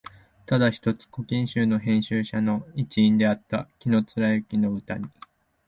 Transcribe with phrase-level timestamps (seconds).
[0.47, 5.07] ただ一つ「古今集」の編集者の一員であった紀貫之の歌に、